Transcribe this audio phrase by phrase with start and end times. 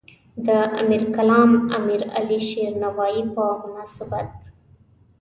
[0.45, 0.47] د
[0.81, 4.29] امیرالکلام امیرعلی شیرنوایی په مناسبت.